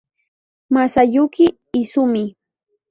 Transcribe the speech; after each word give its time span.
Masayuki 0.73 1.45
Izumi 1.81 2.23